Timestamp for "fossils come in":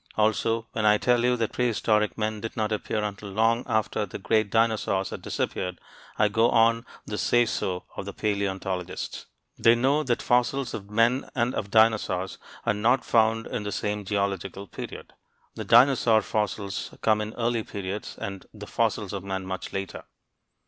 16.23-17.35